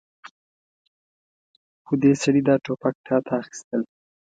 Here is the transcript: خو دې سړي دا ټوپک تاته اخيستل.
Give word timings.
خو 1.85 1.93
دې 2.01 2.11
سړي 2.21 2.41
دا 2.47 2.55
ټوپک 2.65 2.95
تاته 3.07 3.31
اخيستل. 3.41 3.81